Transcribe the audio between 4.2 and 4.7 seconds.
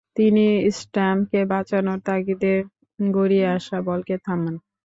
থামান।